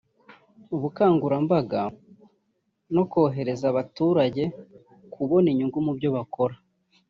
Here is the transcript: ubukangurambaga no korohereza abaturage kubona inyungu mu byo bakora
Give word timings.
ubukangurambaga 0.75 1.81
no 2.95 3.03
korohereza 3.11 3.65
abaturage 3.71 4.43
kubona 5.13 5.47
inyungu 5.49 5.77
mu 5.85 5.93
byo 5.97 6.09
bakora 6.15 6.55